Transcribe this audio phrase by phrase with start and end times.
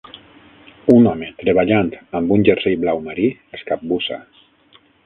[0.93, 4.21] Un home treballant amb un jersei blau marí es capbussa.